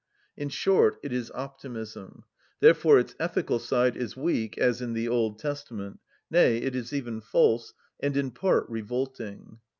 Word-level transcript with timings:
In 0.35 0.49
short, 0.49 0.97
it 1.03 1.13
is 1.13 1.29
optimism: 1.35 2.23
therefore 2.59 2.97
its 2.97 3.13
ethical 3.19 3.59
side 3.59 3.95
is 3.95 4.17
weak, 4.17 4.57
as 4.57 4.81
in 4.81 4.93
the 4.93 5.07
Old 5.07 5.37
Testament; 5.37 5.99
nay, 6.31 6.57
it 6.57 6.75
is 6.75 6.91
even 6.91 7.21
false, 7.21 7.75
and 7.99 8.17
in 8.17 8.31
part 8.31 8.67
revolting. 8.67 9.59